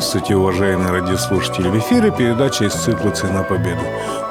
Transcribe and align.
Здравствуйте, 0.00 0.34
уважаемые 0.34 0.92
радиослушатели! 0.92 1.68
В 1.68 1.78
эфире 1.78 2.10
передача 2.10 2.64
из 2.64 2.72
цикла 2.72 3.10
«Цена 3.10 3.42
победы». 3.42 3.82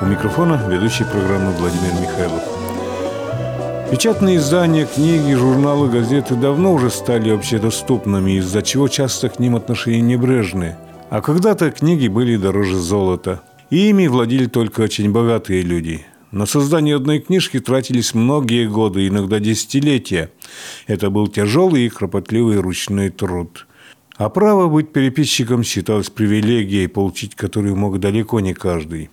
У 0.02 0.06
микрофона 0.08 0.60
ведущий 0.68 1.04
программы 1.04 1.52
Владимир 1.52 1.94
Михайлов. 2.02 2.42
Печатные 3.92 4.38
издания, 4.38 4.88
книги, 4.88 5.32
журналы, 5.36 5.88
газеты 5.88 6.34
давно 6.34 6.74
уже 6.74 6.90
стали 6.90 7.30
общедоступными, 7.30 8.40
из-за 8.40 8.64
чего 8.64 8.88
часто 8.88 9.30
к 9.30 9.38
ним 9.38 9.56
отношения 9.56 10.02
небрежные. 10.02 10.76
А 11.12 11.22
когда-то 11.22 11.70
книги 11.70 12.08
были 12.08 12.36
дороже 12.36 12.80
золота. 12.80 13.44
И 13.70 13.90
ими 13.90 14.08
владели 14.08 14.48
только 14.48 14.82
очень 14.82 15.12
богатые 15.12 15.62
люди. 15.62 16.04
На 16.32 16.48
создание 16.48 16.96
одной 16.96 17.20
книжки 17.20 17.60
тратились 17.60 18.16
многие 18.16 18.68
годы, 18.68 19.08
иногда 19.08 19.40
десятилетия. 19.40 20.32
Это 20.88 21.12
был 21.12 21.28
тяжелый 21.28 21.86
и 21.86 21.90
кропотливый 21.90 22.58
ручной 22.58 23.12
труд. 23.12 23.68
А 24.20 24.30
право 24.30 24.68
быть 24.68 24.92
переписчиком 24.92 25.64
считалось 25.64 26.10
привилегией, 26.10 26.90
получить 26.90 27.36
которую 27.36 27.78
мог 27.78 28.00
далеко 28.02 28.42
не 28.42 28.54
каждый. 28.54 29.10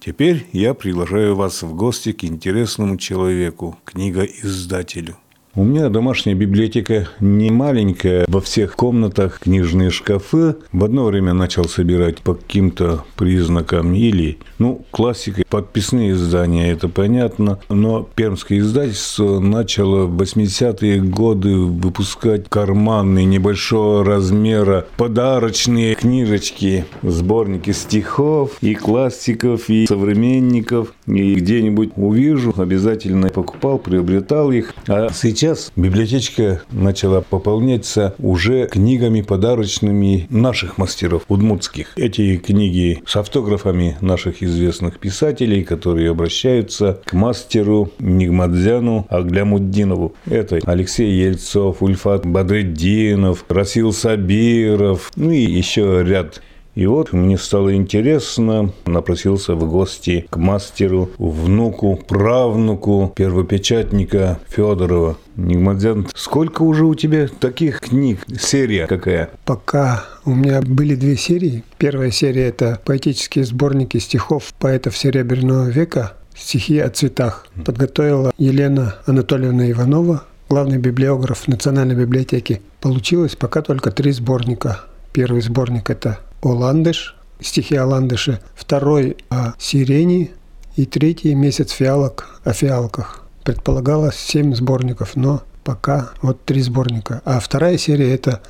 Теперь 0.00 0.44
я 0.50 0.74
приглашаю 0.74 1.36
вас 1.36 1.62
в 1.62 1.72
гости 1.76 2.10
к 2.10 2.24
интересному 2.24 2.96
человеку, 2.96 3.78
книга-издателю. 3.84 5.18
У 5.56 5.62
меня 5.62 5.88
домашняя 5.88 6.34
библиотека 6.34 7.06
не 7.20 7.52
маленькая, 7.52 8.24
во 8.26 8.40
всех 8.40 8.74
комнатах 8.74 9.38
книжные 9.38 9.90
шкафы. 9.90 10.56
В 10.72 10.82
одно 10.82 11.04
время 11.04 11.32
начал 11.32 11.66
собирать 11.66 12.18
по 12.18 12.34
каким-то 12.34 13.04
признакам 13.14 13.94
или, 13.94 14.38
ну, 14.58 14.84
классика, 14.90 15.44
подписные 15.48 16.10
издания, 16.10 16.72
это 16.72 16.88
понятно. 16.88 17.60
Но 17.68 18.02
пермское 18.16 18.58
издательство 18.58 19.38
начало 19.38 20.06
в 20.06 20.20
80-е 20.20 21.00
годы 21.02 21.56
выпускать 21.56 22.48
карманные 22.48 23.24
небольшого 23.24 24.04
размера 24.04 24.88
подарочные 24.96 25.94
книжечки, 25.94 26.84
сборники 27.02 27.70
стихов 27.70 28.58
и 28.60 28.74
классиков, 28.74 29.70
и 29.70 29.86
современников. 29.86 30.94
И 31.06 31.34
где-нибудь 31.34 31.92
увижу, 31.94 32.52
обязательно 32.56 33.28
покупал, 33.28 33.78
приобретал 33.78 34.50
их. 34.50 34.74
А 34.88 35.10
сейчас 35.12 35.43
сейчас 35.44 35.72
библиотечка 35.76 36.62
начала 36.70 37.20
пополняться 37.20 38.14
уже 38.18 38.66
книгами 38.66 39.20
подарочными 39.20 40.26
наших 40.30 40.78
мастеров 40.78 41.24
удмуртских. 41.28 41.92
Эти 41.96 42.38
книги 42.38 43.02
с 43.06 43.14
автографами 43.16 43.98
наших 44.00 44.42
известных 44.42 44.98
писателей, 44.98 45.62
которые 45.62 46.10
обращаются 46.12 47.02
к 47.04 47.12
мастеру 47.12 47.90
Нигмадзяну 47.98 49.06
Аглямуддинову. 49.10 50.14
Это 50.24 50.60
Алексей 50.64 51.12
Ельцов, 51.12 51.82
Ульфат 51.82 52.24
Бадреддинов, 52.24 53.44
Расил 53.50 53.92
Сабиров, 53.92 55.12
ну 55.14 55.30
и 55.30 55.42
еще 55.42 56.02
ряд 56.06 56.40
и 56.74 56.86
вот 56.86 57.12
мне 57.12 57.38
стало 57.38 57.74
интересно, 57.74 58.72
напросился 58.86 59.54
в 59.54 59.70
гости 59.70 60.26
к 60.28 60.36
мастеру, 60.36 61.10
внуку, 61.18 61.96
правнуку 61.96 63.12
первопечатника 63.14 64.38
Федорова. 64.48 65.16
Нигмадзян, 65.36 66.08
сколько 66.14 66.62
уже 66.62 66.84
у 66.84 66.94
тебя 66.94 67.28
таких 67.28 67.80
книг? 67.80 68.20
Серия 68.40 68.86
какая? 68.86 69.30
Пока 69.44 70.04
у 70.24 70.30
меня 70.30 70.62
были 70.62 70.94
две 70.94 71.16
серии. 71.16 71.64
Первая 71.78 72.10
серия– 72.10 72.48
это 72.48 72.80
поэтические 72.84 73.44
сборники 73.44 73.98
стихов 73.98 74.52
поэтов 74.58 74.96
Серебряного 74.96 75.68
века 75.68 76.14
«Стихи 76.36 76.78
о 76.78 76.90
цветах». 76.90 77.46
Подготовила 77.64 78.32
Елена 78.38 78.96
Анатольевна 79.06 79.70
Иванова, 79.70 80.24
главный 80.48 80.78
библиограф 80.78 81.48
Национальной 81.48 81.96
библиотеки. 81.96 82.62
Получилось 82.80 83.36
пока 83.36 83.62
только 83.62 83.90
три 83.90 84.12
сборника. 84.12 84.80
Первый 85.12 85.42
сборник– 85.42 85.90
это 85.90 86.18
Оландыш, 86.44 87.16
стихи 87.40 87.76
о 87.76 87.86
ландыше, 87.86 88.40
второй 88.54 89.16
о 89.30 89.54
сирене 89.58 90.30
и 90.76 90.86
третий 90.86 91.34
месяц 91.34 91.70
фиалок 91.70 92.40
о 92.44 92.52
фиалках. 92.52 93.24
Предполагалось 93.44 94.16
семь 94.16 94.54
сборников, 94.54 95.16
но 95.16 95.42
пока 95.64 96.10
вот 96.22 96.44
три 96.44 96.60
сборника. 96.62 97.22
А 97.24 97.40
вторая 97.40 97.78
серия– 97.78 98.14
это 98.14 98.42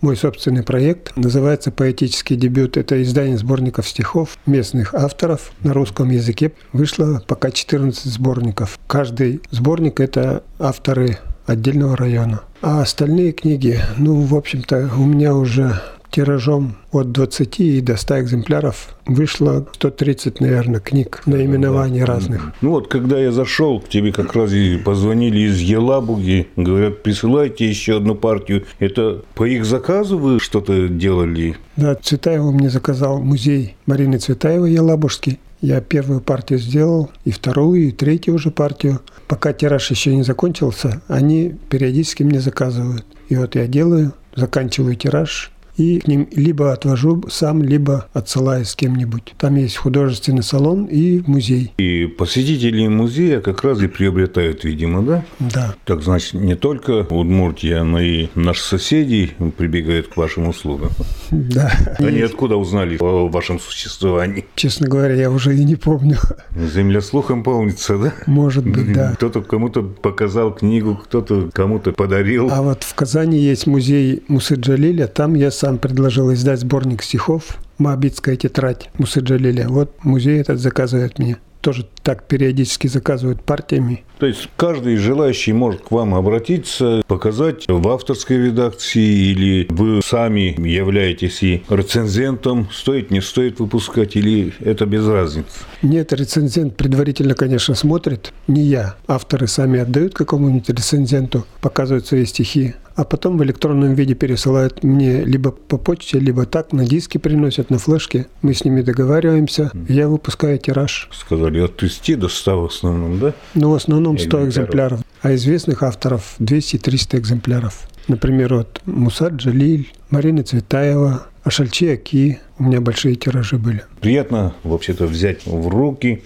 мой 0.00 0.16
собственный 0.16 0.62
проект. 0.62 1.16
Называется 1.16 1.70
«Поэтический 1.70 2.36
дебют». 2.36 2.76
Это 2.76 3.02
издание 3.02 3.36
сборников 3.36 3.86
стихов 3.86 4.38
местных 4.46 4.94
авторов 4.94 5.52
на 5.62 5.74
русском 5.74 6.10
языке. 6.10 6.52
Вышло 6.72 7.22
пока 7.26 7.50
14 7.50 8.04
сборников. 8.04 8.78
Каждый 8.86 9.42
сборник– 9.50 10.00
это 10.00 10.42
авторы 10.58 11.18
отдельного 11.46 11.96
района. 11.96 12.42
А 12.62 12.80
остальные 12.80 13.32
книги, 13.32 13.80
ну, 13.98 14.20
в 14.20 14.34
общем-то, 14.34 14.90
у 14.96 15.04
меня 15.04 15.34
уже 15.34 15.80
тиражом 16.10 16.76
от 16.92 17.12
20 17.12 17.60
и 17.60 17.80
до 17.80 17.96
100 17.96 18.20
экземпляров 18.20 18.96
вышло 19.06 19.66
130, 19.72 20.40
наверное, 20.40 20.80
книг 20.80 21.22
наименований 21.26 22.04
разных. 22.04 22.52
Ну 22.60 22.70
вот, 22.70 22.88
когда 22.88 23.18
я 23.18 23.32
зашел, 23.32 23.80
к 23.80 23.88
тебе 23.88 24.12
как 24.12 24.34
раз 24.34 24.52
и 24.52 24.76
позвонили 24.78 25.40
из 25.40 25.58
Елабуги, 25.58 26.48
говорят, 26.56 27.02
присылайте 27.02 27.68
еще 27.68 27.96
одну 27.96 28.14
партию. 28.14 28.64
Это 28.78 29.22
по 29.34 29.44
их 29.44 29.64
заказу 29.64 30.18
вы 30.18 30.40
что-то 30.40 30.88
делали? 30.88 31.56
Да, 31.76 31.94
Цветаева 31.94 32.50
мне 32.50 32.70
заказал 32.70 33.20
музей 33.20 33.76
Марины 33.86 34.18
Цветаевой 34.18 34.72
Елабужский. 34.72 35.38
Я 35.60 35.82
первую 35.82 36.20
партию 36.20 36.58
сделал, 36.58 37.10
и 37.26 37.30
вторую, 37.30 37.88
и 37.88 37.90
третью 37.90 38.34
уже 38.34 38.50
партию. 38.50 39.00
Пока 39.28 39.52
тираж 39.52 39.90
еще 39.90 40.14
не 40.14 40.22
закончился, 40.22 41.02
они 41.06 41.54
периодически 41.68 42.22
мне 42.22 42.40
заказывают. 42.40 43.04
И 43.28 43.36
вот 43.36 43.54
я 43.54 43.66
делаю, 43.66 44.14
заканчиваю 44.34 44.96
тираж, 44.96 45.52
и 45.76 46.00
к 46.00 46.08
ним 46.08 46.28
либо 46.32 46.72
отвожу 46.72 47.22
сам, 47.28 47.62
либо 47.62 48.06
отсылаю 48.12 48.64
с 48.64 48.74
кем-нибудь. 48.74 49.34
Там 49.38 49.56
есть 49.56 49.76
художественный 49.76 50.42
салон 50.42 50.84
и 50.84 51.22
музей. 51.26 51.72
И 51.78 52.06
посетители 52.06 52.86
музея 52.88 53.40
как 53.40 53.62
раз 53.64 53.80
и 53.82 53.86
приобретают, 53.86 54.64
видимо, 54.64 55.02
да? 55.02 55.24
Да. 55.38 55.74
Так 55.84 56.02
значит, 56.02 56.34
не 56.34 56.54
только 56.54 57.06
Удмуртия, 57.10 57.82
но 57.82 58.00
и 58.00 58.28
наши 58.34 58.62
соседи 58.62 59.30
прибегают 59.56 60.08
к 60.08 60.16
вашим 60.16 60.48
услугам. 60.48 60.90
Да. 61.30 61.72
Они 61.98 62.20
откуда 62.20 62.56
узнали 62.56 62.98
о 63.00 63.28
вашем 63.28 63.60
существовании? 63.60 64.44
Честно 64.54 64.88
говоря, 64.88 65.14
я 65.14 65.30
уже 65.30 65.56
и 65.56 65.64
не 65.64 65.76
помню. 65.76 66.18
Земля 66.56 67.00
слухом 67.00 67.42
полнится, 67.42 67.98
да? 67.98 68.12
Может 68.26 68.66
быть, 68.66 68.92
да. 68.92 69.12
Кто-то 69.14 69.42
кому-то 69.42 69.82
показал 69.82 70.52
книгу, 70.54 71.00
кто-то 71.04 71.50
кому-то 71.52 71.92
подарил. 71.92 72.48
А 72.50 72.62
вот 72.62 72.82
в 72.82 72.94
Казани 72.94 73.38
есть 73.38 73.66
музей 73.66 74.22
Мусы 74.28 74.54
Джалиля, 74.54 75.06
там 75.06 75.34
я 75.34 75.50
сам 75.60 75.76
предложил 75.76 76.32
издать 76.32 76.60
сборник 76.60 77.02
стихов 77.02 77.58
«Моабитская 77.76 78.34
тетрадь» 78.34 78.88
Мусы 78.96 79.20
Джалиля. 79.20 79.68
Вот 79.68 79.92
музей 80.02 80.40
этот 80.40 80.58
заказывает 80.58 81.18
мне 81.18 81.36
тоже 81.60 81.86
так 82.02 82.26
периодически 82.26 82.86
заказывают 82.86 83.42
партиями. 83.42 84.02
То 84.18 84.24
есть 84.24 84.48
каждый 84.56 84.96
желающий 84.96 85.52
может 85.52 85.82
к 85.82 85.90
вам 85.90 86.14
обратиться, 86.14 87.02
показать 87.06 87.66
в 87.68 87.88
авторской 87.88 88.38
редакции 88.46 89.32
или 89.32 89.66
вы 89.68 90.00
сами 90.02 90.58
являетесь 90.66 91.42
и 91.42 91.62
рецензентом, 91.68 92.68
стоит, 92.72 93.10
не 93.10 93.20
стоит 93.20 93.60
выпускать 93.60 94.16
или 94.16 94.54
это 94.60 94.86
без 94.86 95.06
разницы? 95.06 95.50
Нет, 95.82 96.14
рецензент 96.14 96.76
предварительно, 96.76 97.34
конечно, 97.34 97.74
смотрит, 97.74 98.32
не 98.46 98.62
я. 98.62 98.96
Авторы 99.06 99.46
сами 99.46 99.80
отдают 99.80 100.14
какому-нибудь 100.14 100.70
рецензенту, 100.70 101.44
показывают 101.60 102.06
свои 102.06 102.24
стихи, 102.24 102.74
а 103.00 103.04
потом 103.04 103.38
в 103.38 103.42
электронном 103.42 103.94
виде 103.94 104.14
пересылают 104.14 104.84
мне 104.84 105.24
либо 105.24 105.52
по 105.52 105.78
почте, 105.78 106.18
либо 106.18 106.44
так, 106.44 106.74
на 106.74 106.84
диске 106.84 107.18
приносят, 107.18 107.70
на 107.70 107.78
флешке. 107.78 108.26
Мы 108.42 108.52
с 108.52 108.62
ними 108.62 108.82
договариваемся, 108.82 109.70
я 109.88 110.06
выпускаю 110.06 110.58
тираж. 110.58 111.08
Сказали 111.10 111.60
от 111.60 111.76
30 111.78 112.18
до 112.18 112.28
100 112.28 112.60
в 112.60 112.64
основном, 112.66 113.18
да? 113.18 113.32
Ну, 113.54 113.70
в 113.70 113.74
основном 113.74 114.18
100 114.18 114.48
экземпляров. 114.48 115.00
А 115.22 115.34
известных 115.34 115.82
авторов 115.82 116.34
200-300 116.40 117.18
экземпляров. 117.18 117.88
Например, 118.06 118.54
вот 118.54 118.82
Мусад 118.84 119.32
Джалиль, 119.34 119.90
Марина 120.10 120.42
Цветаева, 120.42 121.22
Ашальчи 121.42 121.86
Аки. 121.86 122.38
У 122.58 122.64
меня 122.64 122.80
большие 122.80 123.14
тиражи 123.14 123.56
были. 123.56 123.82
Приятно, 124.00 124.54
вообще-то, 124.62 125.06
взять 125.06 125.46
в 125.46 125.68
руки 125.68 126.22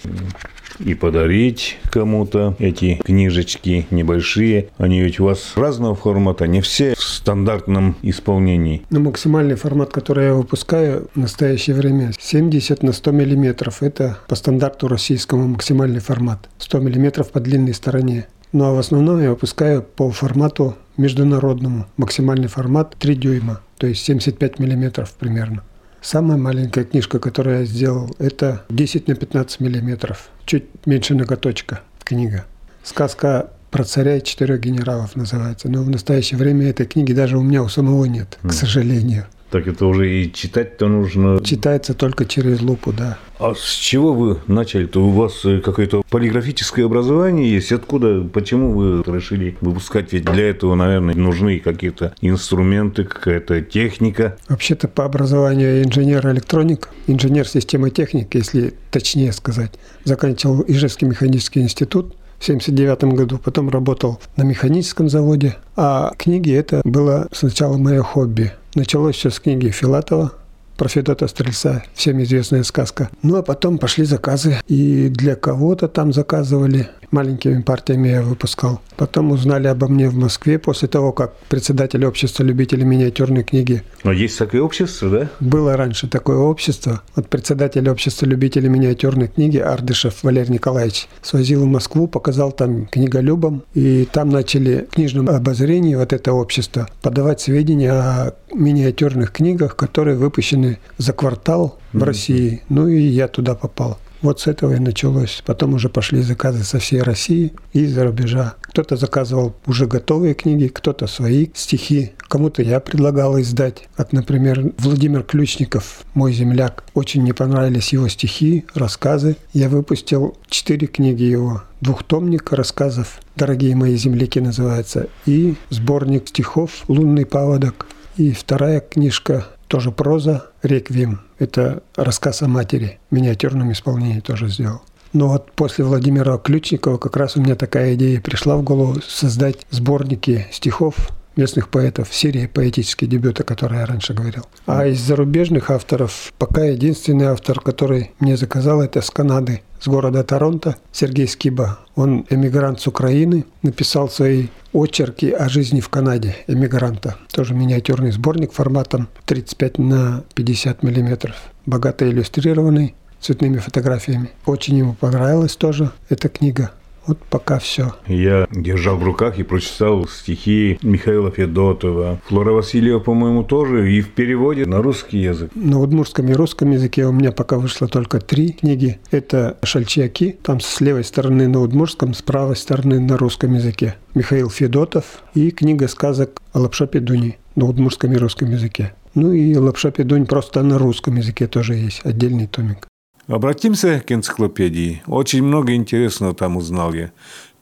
и 0.80 0.94
подарить 0.94 1.78
кому-то 1.90 2.56
эти 2.58 2.96
книжечки 3.04 3.86
небольшие. 3.90 4.70
Они 4.78 5.00
ведь 5.00 5.20
у 5.20 5.24
вас 5.24 5.52
разного 5.56 5.94
формата, 5.94 6.46
не 6.46 6.60
все 6.60 6.94
в 6.94 7.02
стандартном 7.02 7.96
исполнении. 8.02 8.82
Ну, 8.90 9.00
максимальный 9.00 9.54
формат, 9.54 9.92
который 9.92 10.26
я 10.26 10.34
выпускаю 10.34 11.08
в 11.14 11.18
настоящее 11.18 11.76
время 11.76 12.12
70 12.18 12.82
на 12.82 12.92
100 12.92 13.10
миллиметров. 13.12 13.82
Это 13.82 14.18
по 14.28 14.34
стандарту 14.34 14.88
российскому 14.88 15.46
максимальный 15.46 16.00
формат. 16.00 16.48
100 16.58 16.80
миллиметров 16.80 17.30
по 17.30 17.40
длинной 17.40 17.74
стороне. 17.74 18.26
Ну 18.52 18.64
а 18.64 18.72
в 18.72 18.78
основном 18.78 19.20
я 19.20 19.30
выпускаю 19.30 19.82
по 19.82 20.10
формату 20.10 20.76
международному. 20.96 21.86
Максимальный 21.96 22.48
формат 22.48 22.96
3 22.98 23.14
дюйма, 23.16 23.60
то 23.78 23.86
есть 23.86 24.04
75 24.04 24.58
миллиметров 24.58 25.12
примерно. 25.12 25.62
Самая 26.00 26.36
маленькая 26.36 26.84
книжка, 26.84 27.18
которую 27.18 27.60
я 27.60 27.64
сделал, 27.64 28.14
это 28.18 28.64
10 28.68 29.08
на 29.08 29.14
15 29.14 29.60
миллиметров. 29.60 30.28
Чуть 30.44 30.64
меньше 30.84 31.14
ноготочка 31.14 31.80
книга. 32.04 32.44
Сказка 32.82 33.50
про 33.70 33.84
царя 33.84 34.18
и 34.18 34.22
четырех 34.22 34.60
генералов 34.60 35.16
называется. 35.16 35.68
Но 35.68 35.82
в 35.82 35.90
настоящее 35.90 36.38
время 36.38 36.68
этой 36.68 36.86
книги 36.86 37.12
даже 37.12 37.38
у 37.38 37.42
меня 37.42 37.62
у 37.62 37.68
самого 37.68 38.04
нет, 38.04 38.38
к 38.42 38.52
сожалению. 38.52 39.26
Так 39.54 39.68
это 39.68 39.86
уже 39.86 40.12
и 40.12 40.32
читать-то 40.32 40.88
нужно. 40.88 41.38
Читается 41.44 41.94
только 41.94 42.24
через 42.24 42.60
лупу, 42.60 42.92
да. 42.92 43.18
А 43.38 43.54
с 43.54 43.74
чего 43.74 44.12
вы 44.12 44.38
начали-то? 44.48 45.00
У 45.00 45.10
вас 45.10 45.44
э, 45.44 45.60
какое-то 45.60 46.02
полиграфическое 46.10 46.84
образование 46.84 47.54
есть? 47.54 47.70
Откуда, 47.70 48.22
почему 48.22 48.72
вы 48.72 49.04
решили 49.06 49.56
выпускать? 49.60 50.12
Ведь 50.12 50.24
для 50.24 50.50
этого, 50.50 50.74
наверное, 50.74 51.14
нужны 51.14 51.60
какие-то 51.60 52.16
инструменты, 52.20 53.04
какая-то 53.04 53.60
техника. 53.60 54.36
Вообще-то 54.48 54.88
по 54.88 55.04
образованию 55.04 55.76
я 55.76 55.82
инженер-электроник, 55.84 56.88
инженер 57.06 57.46
системы 57.46 57.90
техники, 57.90 58.38
если 58.38 58.74
точнее 58.90 59.32
сказать. 59.32 59.70
Заканчивал 60.02 60.64
Ижевский 60.66 61.06
механический 61.06 61.60
институт, 61.60 62.16
в 62.40 62.42
1979 62.42 63.16
году, 63.16 63.38
потом 63.38 63.70
работал 63.70 64.20
на 64.36 64.42
механическом 64.42 65.08
заводе. 65.08 65.56
А 65.76 66.12
книги 66.18 66.52
это 66.52 66.82
было 66.84 67.28
сначала 67.32 67.76
мое 67.76 68.02
хобби. 68.02 68.52
Началось 68.74 69.14
все 69.14 69.30
с 69.30 69.38
книги 69.38 69.68
Филатова 69.68 70.32
про 70.76 70.88
Федота 70.88 71.28
Стрельца, 71.28 71.84
всем 71.94 72.20
известная 72.24 72.64
сказка. 72.64 73.08
Ну 73.22 73.36
а 73.36 73.42
потом 73.44 73.78
пошли 73.78 74.04
заказы, 74.04 74.56
и 74.66 75.08
для 75.10 75.36
кого-то 75.36 75.86
там 75.86 76.12
заказывали, 76.12 76.88
маленькими 77.10 77.62
партиями 77.62 78.08
я 78.08 78.22
выпускал. 78.22 78.80
Потом 78.96 79.32
узнали 79.32 79.66
обо 79.66 79.88
мне 79.88 80.08
в 80.08 80.14
Москве 80.14 80.58
после 80.58 80.88
того, 80.88 81.12
как 81.12 81.36
председатель 81.48 82.04
общества 82.04 82.42
любителей 82.42 82.84
миниатюрной 82.84 83.42
книги. 83.42 83.82
Но 84.04 84.12
есть 84.12 84.38
такое 84.38 84.62
общество, 84.62 85.10
да? 85.10 85.28
Было 85.40 85.76
раньше 85.76 86.08
такое 86.08 86.38
общество. 86.38 87.02
Вот 87.16 87.28
председатель 87.28 87.88
общества 87.88 88.26
любителей 88.26 88.68
миниатюрной 88.68 89.28
книги 89.28 89.58
Ардышев 89.58 90.22
Валерий 90.22 90.52
Николаевич 90.52 91.08
свозил 91.22 91.62
в 91.62 91.66
Москву, 91.66 92.06
показал 92.06 92.52
там 92.52 92.86
книголюбам, 92.86 93.62
и 93.74 94.06
там 94.10 94.30
начали 94.30 94.86
в 94.90 94.94
книжном 94.94 95.28
обозрении 95.28 95.94
вот 95.94 96.12
это 96.12 96.32
общество 96.32 96.88
подавать 97.02 97.40
сведения 97.40 97.92
о 97.92 98.34
миниатюрных 98.52 99.32
книгах, 99.32 99.76
которые 99.76 100.16
выпущены 100.16 100.78
за 100.98 101.12
квартал 101.12 101.78
в 101.92 102.02
России. 102.02 102.62
Ну 102.68 102.88
и 102.88 103.00
я 103.00 103.28
туда 103.28 103.54
попал. 103.54 103.98
Вот 104.24 104.40
с 104.40 104.46
этого 104.46 104.72
и 104.72 104.78
началось. 104.78 105.42
Потом 105.44 105.74
уже 105.74 105.90
пошли 105.90 106.22
заказы 106.22 106.64
со 106.64 106.78
всей 106.78 107.02
России 107.02 107.52
и 107.74 107.80
из-за 107.80 108.04
рубежа. 108.04 108.54
Кто-то 108.62 108.96
заказывал 108.96 109.54
уже 109.66 109.86
готовые 109.86 110.32
книги, 110.32 110.68
кто-то 110.68 111.06
свои 111.06 111.48
стихи. 111.52 112.12
Кому-то 112.16 112.62
я 112.62 112.80
предлагал 112.80 113.38
издать. 113.38 113.86
Как, 113.94 114.12
например, 114.12 114.72
Владимир 114.78 115.24
Ключников, 115.24 116.06
мой 116.14 116.32
земляк. 116.32 116.84
Очень 116.94 117.20
мне 117.20 117.34
понравились 117.34 117.92
его 117.92 118.08
стихи, 118.08 118.64
рассказы. 118.72 119.36
Я 119.52 119.68
выпустил 119.68 120.38
четыре 120.48 120.86
книги 120.86 121.24
его. 121.24 121.62
Двухтомник 121.82 122.50
рассказов 122.50 123.20
«Дорогие 123.36 123.76
мои 123.76 123.94
земляки» 123.96 124.38
называется. 124.38 125.08
И 125.26 125.54
сборник 125.68 126.28
стихов 126.28 126.84
«Лунный 126.88 127.26
паводок». 127.26 127.86
И 128.16 128.32
вторая 128.32 128.80
книжка 128.80 129.48
тоже 129.74 129.90
проза 129.90 130.44
«Реквием». 130.62 131.22
Это 131.40 131.82
рассказ 131.96 132.42
о 132.42 132.46
матери. 132.46 133.00
В 133.10 133.14
миниатюрном 133.16 133.72
исполнении 133.72 134.20
тоже 134.20 134.46
сделал. 134.46 134.82
Но 135.12 135.26
вот 135.26 135.50
после 135.50 135.84
Владимира 135.84 136.38
Ключникова 136.38 136.96
как 136.96 137.16
раз 137.16 137.36
у 137.36 137.40
меня 137.40 137.56
такая 137.56 137.94
идея 137.94 138.20
пришла 138.20 138.56
в 138.56 138.62
голову 138.62 139.00
создать 139.04 139.66
сборники 139.70 140.46
стихов 140.52 140.94
местных 141.36 141.68
поэтов, 141.68 142.12
серии 142.12 142.46
поэтические 142.46 143.08
дебюты, 143.08 143.42
о 143.42 143.46
которой 143.46 143.80
я 143.80 143.86
раньше 143.86 144.14
говорил. 144.14 144.44
А 144.66 144.86
из 144.86 145.00
зарубежных 145.00 145.70
авторов 145.70 146.32
пока 146.38 146.64
единственный 146.64 147.26
автор, 147.26 147.60
который 147.60 148.12
мне 148.18 148.36
заказал, 148.36 148.80
это 148.82 149.00
с 149.00 149.10
Канады, 149.10 149.62
с 149.80 149.88
города 149.88 150.24
Торонто, 150.24 150.76
Сергей 150.92 151.28
Скиба. 151.28 151.78
Он 151.94 152.24
эмигрант 152.30 152.80
с 152.80 152.86
Украины, 152.86 153.44
написал 153.62 154.08
свои 154.08 154.48
очерки 154.72 155.30
о 155.30 155.48
жизни 155.48 155.80
в 155.80 155.88
Канаде 155.88 156.36
эмигранта. 156.46 157.16
Тоже 157.32 157.54
миниатюрный 157.54 158.10
сборник 158.10 158.52
форматом 158.52 159.08
35 159.26 159.78
на 159.78 160.24
50 160.34 160.82
миллиметров. 160.82 161.36
Богато 161.66 162.08
иллюстрированный 162.08 162.94
цветными 163.20 163.58
фотографиями. 163.58 164.30
Очень 164.44 164.78
ему 164.78 164.94
понравилась 164.94 165.56
тоже 165.56 165.90
эта 166.08 166.28
книга. 166.28 166.72
Вот 167.06 167.18
пока 167.30 167.58
все. 167.58 167.92
Я 168.06 168.46
держал 168.50 168.96
в 168.96 169.04
руках 169.04 169.38
и 169.38 169.42
прочитал 169.42 170.06
стихи 170.08 170.78
Михаила 170.82 171.30
Федотова. 171.30 172.20
Флора 172.26 172.52
Васильева, 172.52 172.98
по-моему, 172.98 173.44
тоже 173.44 173.92
и 173.92 174.00
в 174.00 174.10
переводе 174.10 174.66
на 174.66 174.80
русский 174.80 175.18
язык. 175.18 175.50
На 175.54 175.80
удмурском 175.80 176.28
и 176.28 176.32
русском 176.32 176.70
языке 176.70 177.06
у 177.06 177.12
меня 177.12 177.32
пока 177.32 177.58
вышло 177.58 177.88
только 177.88 178.20
три 178.20 178.52
книги. 178.52 178.98
Это 179.10 179.58
«Шальчаки», 179.62 180.36
там 180.42 180.60
с 180.60 180.80
левой 180.80 181.04
стороны 181.04 181.48
на 181.48 181.60
удмурском, 181.60 182.14
с 182.14 182.22
правой 182.22 182.56
стороны 182.56 183.00
на 183.00 183.16
русском 183.16 183.54
языке. 183.54 183.96
Михаил 184.14 184.48
Федотов 184.48 185.22
и 185.34 185.50
книга 185.50 185.88
сказок 185.88 186.40
о 186.52 186.60
Лапша 186.60 186.86
Педуни 186.86 187.38
на 187.54 187.66
удмурском 187.66 188.12
и 188.12 188.16
русском 188.16 188.50
языке. 188.50 188.94
Ну 189.14 189.32
и 189.32 189.54
Лапша 189.56 189.90
Педунь 189.90 190.26
просто 190.26 190.62
на 190.62 190.78
русском 190.78 191.16
языке 191.16 191.46
тоже 191.46 191.74
есть, 191.74 192.00
отдельный 192.04 192.46
томик. 192.46 192.88
Обратимся 193.26 194.00
к 194.00 194.12
энциклопедии. 194.12 195.02
Очень 195.06 195.44
много 195.44 195.74
интересного 195.74 196.34
там 196.34 196.58
узнал 196.58 196.92
я. 196.92 197.10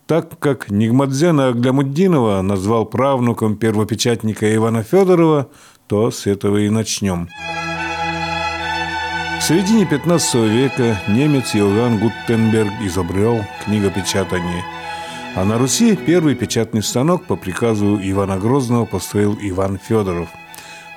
Так 0.07 0.39
как 0.41 0.71
Нигмадзена 0.71 1.49
Аглямуддинова 1.49 2.43
назвал 2.43 2.85
правнуком 2.85 3.57
первопечатника 3.57 4.53
Ивана 4.53 4.83
Федорова, 4.83 5.49
то 5.87 6.11
с 6.11 6.27
этого 6.27 6.59
и 6.59 6.69
начнем. 6.69 7.29
В 9.39 9.45
середине 9.45 9.87
15 9.87 10.35
века 10.35 11.01
немец 11.09 11.55
Иоганн 11.55 11.99
Гуттенберг 11.99 12.73
изобрел 12.83 13.45
книгопечатание. 13.65 14.65
А 15.37 15.45
на 15.45 15.59
Руси 15.59 15.97
первый 15.97 16.35
печатный 16.35 16.83
станок 16.83 17.25
по 17.27 17.37
приказу 17.37 18.01
Ивана 18.03 18.37
Грозного 18.37 18.85
построил 18.85 19.39
Иван 19.41 19.79
Федоров. 19.79 20.29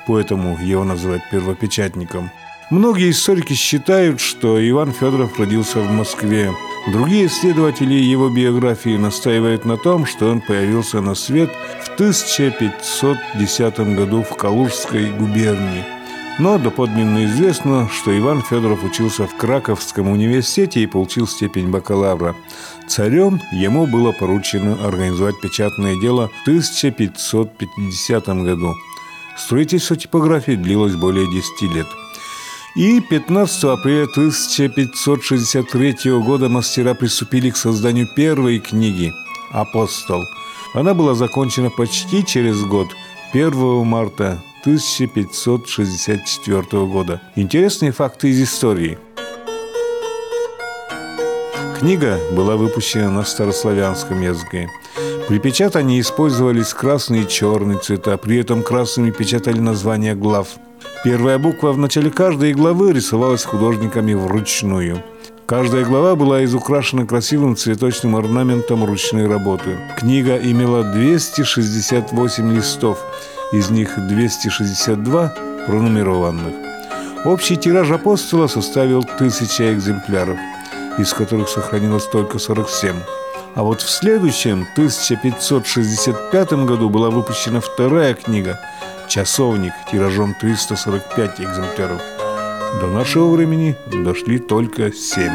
Поэтому 0.08 0.58
его 0.58 0.84
называют 0.84 1.24
первопечатником– 1.30 2.32
Многие 2.72 3.12
историки 3.12 3.54
считают, 3.54 4.20
что 4.20 4.58
Иван 4.58 4.92
Федоров 4.92 5.40
родился 5.40 5.82
в 5.82 5.92
Москве. 5.92 6.52
Другие 6.92 7.28
исследователи 7.28 7.94
его 7.94 8.30
биографии 8.30 8.98
настаивают 8.98 9.66
на 9.66 9.78
том, 9.78 10.08
что 10.08 10.32
он 10.32 10.42
появился 10.42 11.00
на 11.00 11.14
свет 11.14 11.52
в 11.84 11.94
1510 11.94 13.80
году 13.96 14.24
в 14.24 14.36
Калужской 14.36 15.12
губернии. 15.12 15.84
Но 16.40 16.58
доподлинно 16.58 17.26
известно, 17.26 17.88
что 17.94 18.18
Иван 18.18 18.42
Федоров 18.42 18.84
учился 18.84 19.28
в 19.28 19.36
Краковском 19.38 20.10
университете 20.10 20.82
и 20.82 20.88
получил 20.88 21.28
степень 21.28 21.70
бакалавра. 21.70 22.36
Царем 22.88 23.42
ему 23.52 23.86
было 23.86 24.12
поручено 24.12 24.84
организовать 24.84 25.40
печатное 25.40 25.96
дело 26.02 26.32
в 26.40 26.42
1550 26.42 28.28
году. 28.28 28.74
Строительство 29.38 29.96
типографии 29.96 30.54
длилось 30.54 30.96
более 30.96 31.30
10 31.32 31.62
лет– 31.76 31.88
и 32.76 33.00
15 33.00 33.64
апреля 33.64 34.04
1563 34.04 36.12
года 36.20 36.50
мастера 36.50 36.94
приступили 36.94 37.50
к 37.50 37.58
созданию 37.58 38.08
первой 38.16 38.60
книги 38.60 39.12
«Апостол». 39.52 40.22
Она 40.74 40.94
была 40.94 41.16
закончена 41.16 41.70
почти 41.70 42.26
через 42.26 42.62
год, 42.66 42.90
1 43.32 43.86
марта 43.86 44.44
1564 44.64 46.86
года. 46.86 47.22
Интересные 47.38 47.94
факты 47.94 48.32
из 48.32 48.44
истории. 48.44 48.98
Книга 51.80 52.20
была 52.34 52.58
выпущена 52.58 53.10
на 53.10 53.24
старославянском 53.24 54.22
языке. 54.22 54.70
При 55.30 55.40
печатании 55.40 56.02
использовались 56.02 56.74
красный 56.74 57.24
и 57.24 57.28
черный 57.28 57.80
цвета, 57.80 58.18
при 58.18 58.36
этом 58.38 58.64
красными 58.64 59.12
печатали 59.12 59.60
названия 59.60 60.14
глав– 60.14 60.50
Первая 61.06 61.38
буква 61.38 61.72
в 61.72 61.78
начале 61.78 62.10
каждой 62.10 62.54
главы 62.54 62.92
рисовалась 62.92 63.44
художниками 63.44 64.16
вручную. 64.16 65.04
Каждая 65.46 65.86
глава 65.86 66.16
была 66.16 66.44
изукрашена 66.44 67.06
красивым 67.06 67.56
цветочным 67.56 68.16
орнаментом 68.16 68.84
ручной 68.84 69.28
работы. 69.28 69.78
Книга 70.00 70.36
имела 70.36 70.84
268 70.84 72.56
листов, 72.56 72.98
из 73.52 73.70
них 73.70 74.00
262 74.08 75.34
пронумерованных. 75.68 76.56
Общий 77.24 77.56
тираж 77.56 77.92
апостола 77.92 78.48
составил 78.48 79.04
тысяча 79.04 79.76
экземпляров, 79.76 80.40
из 80.98 81.14
которых 81.14 81.50
сохранилось 81.50 82.08
только 82.08 82.40
47. 82.40 82.96
А 83.54 83.62
вот 83.62 83.80
в 83.80 83.90
следующем, 83.92 84.66
1565 84.74 86.54
году, 86.66 86.90
была 86.90 87.12
выпущена 87.12 87.60
вторая 87.60 88.16
книга– 88.16 88.60
часовник 89.16 89.72
тиражом 89.90 90.36
345 90.42 91.40
экземпляров. 91.40 92.02
До 92.82 92.88
нашего 92.88 93.34
времени 93.34 93.74
дошли 94.04 94.40
только 94.40 94.92
7. 94.92 95.32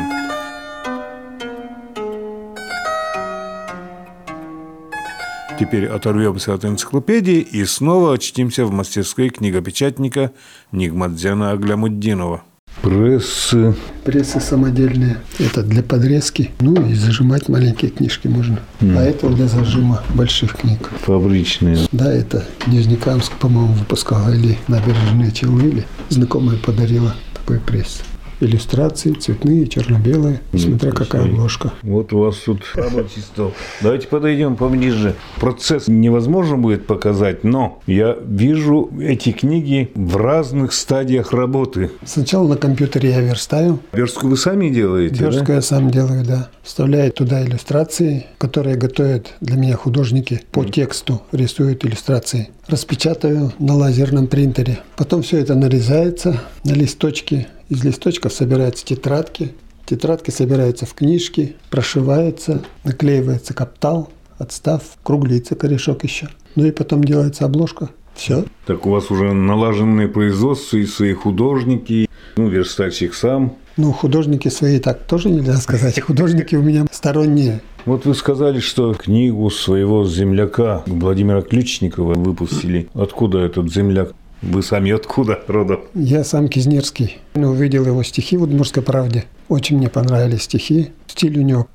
Теперь 5.58 5.86
оторвемся 5.86 6.52
от 6.52 6.66
энциклопедии 6.66 7.40
и 7.40 7.64
снова 7.64 8.12
очтимся 8.12 8.66
в 8.66 8.70
мастерской 8.70 9.30
книгопечатника 9.30 10.32
Нигмадзяна 10.72 11.52
Аглямуддинова. 11.52 12.42
Прессы. 12.82 13.74
Прессы 14.04 14.40
самодельные. 14.40 15.18
Это 15.38 15.62
для 15.62 15.82
подрезки. 15.82 16.50
Ну 16.60 16.86
и 16.86 16.94
зажимать 16.94 17.48
маленькие 17.48 17.90
книжки 17.90 18.26
можно. 18.28 18.60
Мгм. 18.80 18.98
А 18.98 19.02
это 19.02 19.28
для 19.28 19.46
зажима 19.46 20.02
больших 20.14 20.56
книг. 20.56 20.90
Фабричные. 21.02 21.78
Да, 21.92 22.12
это 22.12 22.44
Нижнекамск, 22.66 23.32
по-моему, 23.32 23.74
выпускал 23.74 24.32
или 24.32 24.58
набережные 24.68 25.30
Челны, 25.32 25.62
или 25.62 25.86
знакомая 26.08 26.56
подарила 26.56 27.14
такой 27.34 27.60
пресс. 27.60 28.02
Иллюстрации 28.40 29.12
цветные, 29.12 29.66
черно-белые, 29.66 30.40
смотря 30.56 30.92
какая 30.92 31.24
обложка. 31.24 31.72
Вот 31.82 32.12
у 32.12 32.20
вас 32.20 32.36
тут 32.36 32.62
рабочий 32.74 33.20
стол. 33.20 33.52
Давайте 33.82 34.06
подойдем 34.08 34.56
поближе. 34.56 35.14
Процесс 35.38 35.88
невозможно 35.88 36.56
будет 36.56 36.86
показать, 36.86 37.44
но 37.44 37.80
я 37.86 38.16
вижу 38.24 38.90
эти 38.98 39.32
книги 39.32 39.90
в 39.94 40.16
разных 40.16 40.72
стадиях 40.72 41.32
работы. 41.32 41.90
Сначала 42.04 42.48
на 42.48 42.56
компьютере 42.56 43.10
я 43.10 43.20
верстаю. 43.20 43.80
Верстку 43.92 44.28
вы 44.28 44.36
сами 44.36 44.70
делаете, 44.70 45.16
Верстку 45.16 45.46
да? 45.48 45.54
я 45.54 45.62
сам 45.62 45.90
делаю, 45.90 46.24
да. 46.24 46.48
Вставляю 46.62 47.12
туда 47.12 47.44
иллюстрации, 47.44 48.26
которые 48.38 48.76
готовят 48.76 49.34
для 49.40 49.56
меня 49.56 49.76
художники. 49.76 50.42
По 50.50 50.64
тексту 50.64 51.22
рисуют 51.32 51.84
иллюстрации. 51.84 52.48
Распечатаю 52.68 53.52
на 53.58 53.74
лазерном 53.74 54.28
принтере. 54.28 54.78
Потом 54.96 55.22
все 55.22 55.38
это 55.38 55.54
нарезается 55.54 56.40
на 56.64 56.72
листочки. 56.72 57.48
Из 57.70 57.84
листочков 57.84 58.32
собираются 58.32 58.84
тетрадки. 58.84 59.52
Тетрадки 59.86 60.32
собираются 60.32 60.86
в 60.86 60.94
книжки, 60.94 61.54
прошиваются, 61.70 62.62
наклеивается 62.82 63.54
каптал, 63.54 64.10
отстав, 64.38 64.82
круглится 65.04 65.54
корешок 65.54 66.02
еще. 66.02 66.28
Ну 66.56 66.66
и 66.66 66.72
потом 66.72 67.04
делается 67.04 67.44
обложка. 67.44 67.90
Все. 68.14 68.44
Так 68.66 68.86
у 68.86 68.90
вас 68.90 69.12
уже 69.12 69.32
налаженные 69.32 70.08
производства 70.08 70.78
и 70.78 70.84
свои 70.84 71.14
художники, 71.14 72.08
ну, 72.36 72.48
верстальщик 72.48 73.14
сам. 73.14 73.56
Ну, 73.76 73.92
художники 73.92 74.48
свои 74.48 74.80
так 74.80 75.04
тоже 75.06 75.30
нельзя 75.30 75.56
сказать. 75.58 76.00
Художники 76.00 76.56
у 76.56 76.62
меня 76.62 76.86
сторонние. 76.90 77.62
Вот 77.86 78.04
вы 78.04 78.14
сказали, 78.14 78.58
что 78.58 78.94
книгу 78.94 79.48
своего 79.48 80.04
земляка 80.04 80.82
Владимира 80.86 81.40
Ключникова 81.40 82.14
выпустили. 82.14 82.88
Откуда 82.94 83.38
этот 83.38 83.72
земляк? 83.72 84.12
Вы 84.42 84.62
сами 84.62 84.90
откуда 84.90 85.40
родом? 85.48 85.80
Я 85.94 86.24
сам 86.24 86.48
Кизнерский. 86.48 87.18
Увидел 87.34 87.84
его 87.84 88.02
стихи 88.02 88.36
в 88.36 88.42
«Удмуртской 88.42 88.82
правде». 88.82 89.24
Очень 89.48 89.76
мне 89.76 89.90
понравились 89.90 90.42
стихи. 90.42 90.92
Стиль 91.06 91.38
у 91.38 91.42
него 91.42 91.68